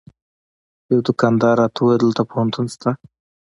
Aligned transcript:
یوه 0.91 1.01
دوکاندار 1.07 1.55
راته 1.61 1.77
وویل 1.81 1.99
دلته 2.03 2.21
پوهنتون 2.29 2.65
شته. 2.73 2.89